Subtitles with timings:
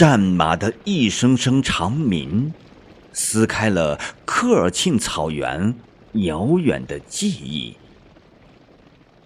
[0.00, 2.54] 战马的一声声长鸣，
[3.12, 5.74] 撕开了科尔沁草原
[6.12, 7.76] 遥远的记忆。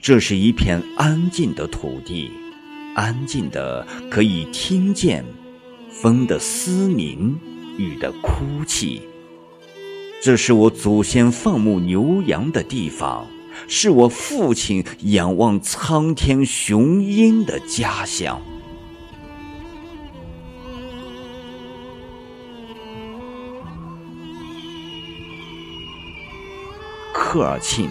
[0.00, 2.32] 这是一片安静的土地，
[2.96, 5.24] 安静的可以听见
[5.88, 7.38] 风的嘶鸣，
[7.78, 9.02] 雨的哭泣。
[10.20, 13.24] 这是我祖先放牧牛羊的地方，
[13.68, 18.42] 是我父亲仰望苍天雄鹰的家乡。
[27.18, 27.88] 科尔沁，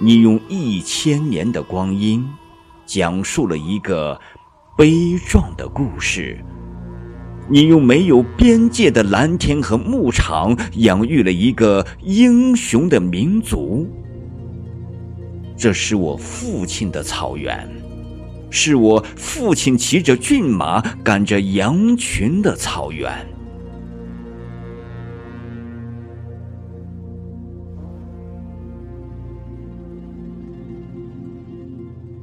[0.00, 2.28] 你用一千年的光阴，
[2.84, 4.20] 讲述了一个
[4.76, 6.44] 悲壮的故事。
[7.48, 13.88] 你用没有边界的蓝天和牧场，养育了一个英雄的民族。
[15.56, 17.68] 这是我父亲的草原，
[18.50, 23.24] 是我父亲骑着骏马赶着羊群的草原。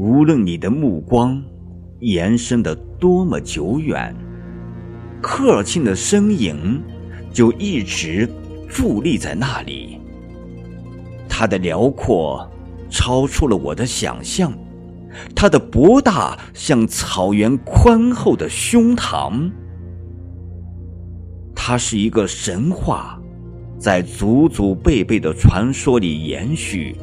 [0.00, 1.42] 无论你的目光
[1.98, 4.16] 延伸的多么久远。
[5.20, 6.82] 科尔沁的身影
[7.30, 8.26] 就一直
[8.70, 9.98] 伫立在那里，
[11.28, 12.50] 它的辽阔
[12.88, 14.50] 超出了我的想象，
[15.36, 19.50] 它的博大像草原宽厚的胸膛。
[21.54, 23.20] 它是一个神话，
[23.78, 26.96] 在祖祖辈辈的传说里延续；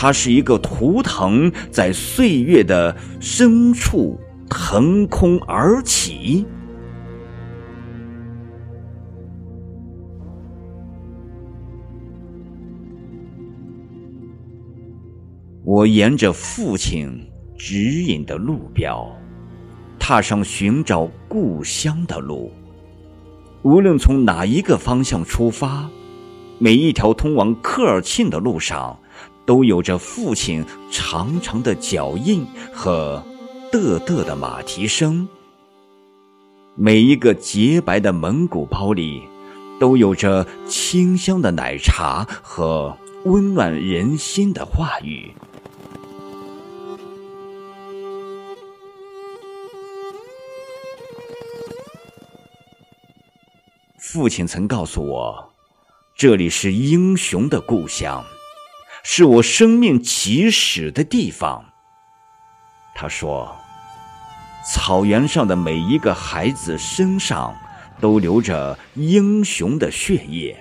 [0.00, 4.16] 它是一个图腾，在岁月的深处
[4.48, 6.46] 腾空而起。
[15.64, 17.28] 我沿着父亲
[17.58, 19.04] 指引的路标，
[19.98, 22.52] 踏上寻找故乡的路。
[23.62, 25.90] 无论从哪一个方向出发，
[26.60, 28.96] 每一条通往科尔沁的路上，
[29.48, 33.24] 都有着父亲长长的脚印和
[33.72, 35.26] 嘚嘚的马蹄声。
[36.74, 39.22] 每一个洁白的蒙古包里，
[39.80, 42.94] 都有着清香的奶茶和
[43.24, 45.32] 温暖人心的话语。
[53.96, 55.52] 父亲曾告诉我，
[56.14, 58.22] 这里是英雄的故乡，
[59.02, 61.64] 是我生命起始的地方。
[62.94, 63.56] 他说，
[64.74, 67.56] 草原上的每一个孩子身上
[68.00, 70.56] 都流着英雄的血液，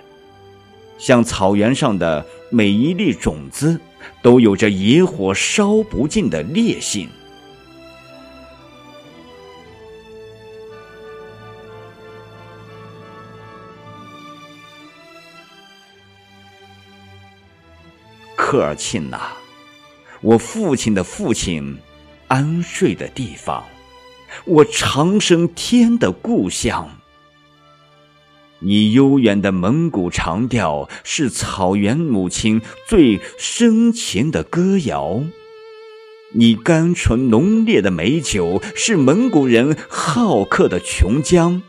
[0.97, 3.79] 像草原上的每一粒种子
[4.21, 7.09] 都有着野火烧不尽的烈性。
[18.49, 19.19] 科尔沁呐，
[20.21, 21.79] 我父亲的父亲
[22.29, 23.65] 安睡的地方，
[24.45, 26.97] 我长生天的故乡。
[28.59, 35.23] 你悠远的蒙古长调是草原母亲最深情的歌谣，
[36.31, 41.61] 你甘醇浓烈的美酒是蒙古人好客的琼浆。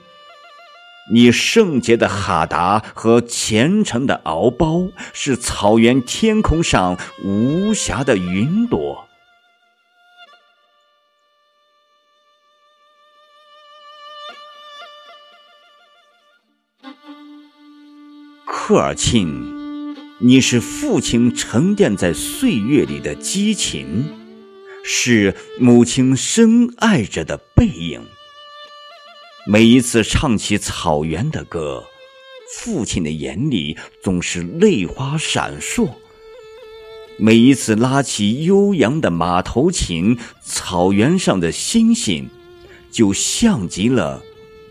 [1.10, 9.06] 你圣洁的哈达和虔诚的敖包，是草原天空上无暇的云朵。
[18.44, 24.04] 科尔沁，你是父亲沉淀在岁月里的激情，
[24.84, 28.02] 是母亲深爱着的背影。
[29.50, 31.82] 每一次唱起草原的歌，
[32.52, 35.88] 父亲的眼里总是泪花闪烁。
[37.16, 42.28] 每一次拉起悠扬的马头琴，草原上的星星
[42.90, 44.22] 就像极了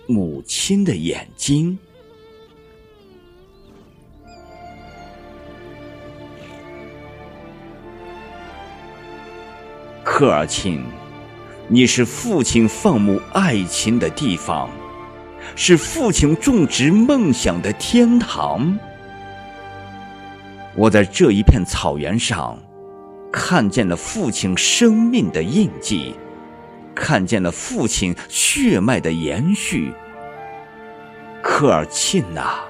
[0.06, 1.80] 母亲的眼睛。
[10.03, 10.96] 科尔沁。
[11.69, 14.69] 你是父亲放牧爱情的地方，
[15.53, 18.79] 是父亲种植梦想的天堂。
[20.75, 22.57] 我在这一片草原上，
[23.33, 26.15] 看见了父亲生命的印记，
[26.95, 29.91] 看见了父亲血脉的延续。
[31.43, 32.61] 科尔沁呐，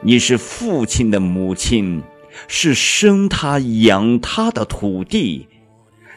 [0.00, 2.02] 你是父亲的母亲，
[2.48, 5.46] 是生他养他的土地。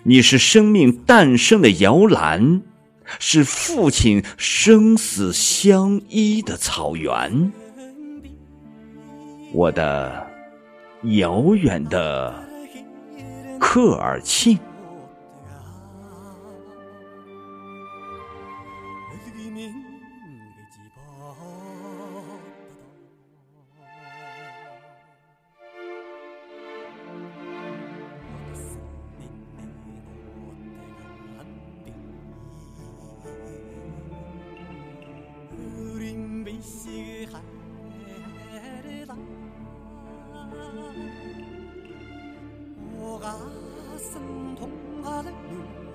[0.04, 2.62] 你是生命诞生的摇篮，
[3.20, 7.52] 是父亲生死相依的草原。
[9.54, 10.28] 我的
[11.04, 12.34] 遥远的
[13.60, 14.58] 科尔沁。
[43.00, 43.28] 我啊，
[43.98, 44.22] 心
[44.56, 44.70] 痛
[45.04, 45.87] 啊，泪流。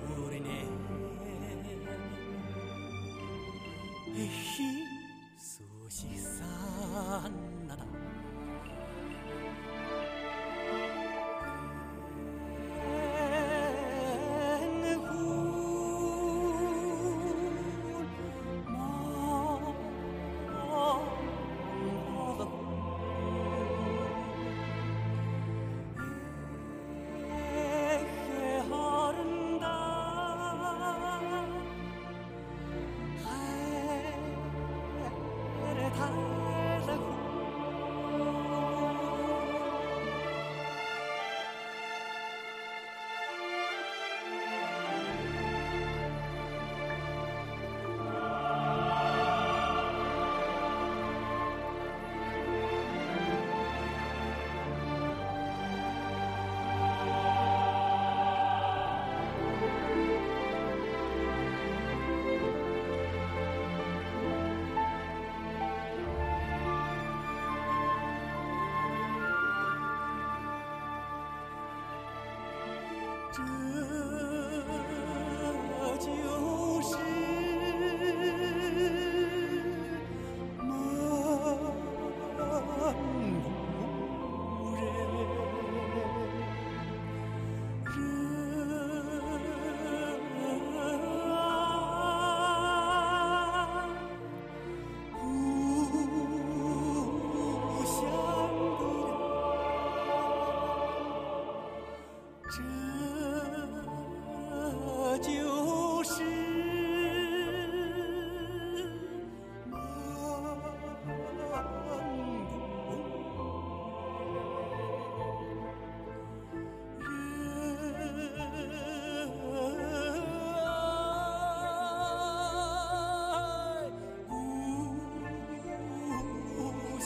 [75.99, 76.62] 这就。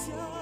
[0.07, 0.36] Jesus.